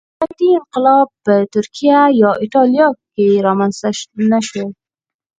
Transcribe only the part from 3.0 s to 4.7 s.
کې رامنځته نه شو